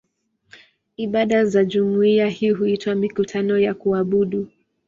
[0.97, 4.47] Ibada za jumuiya hii huitwa "mikutano ya kuabudu".